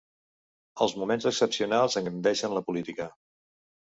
[0.85, 3.09] Els moments excepcionals engrandeixen la política.